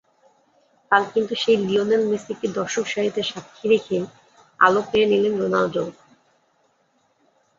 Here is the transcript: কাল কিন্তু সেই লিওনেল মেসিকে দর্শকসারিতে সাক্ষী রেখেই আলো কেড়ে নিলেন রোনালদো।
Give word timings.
কাল 0.91 1.03
কিন্তু 1.13 1.33
সেই 1.43 1.57
লিওনেল 1.65 2.03
মেসিকে 2.11 2.47
দর্শকসারিতে 2.57 3.21
সাক্ষী 3.31 3.65
রেখেই 3.71 4.03
আলো 4.59 4.81
কেড়ে 4.89 5.05
নিলেন 5.11 5.33
রোনালদো। 5.41 5.83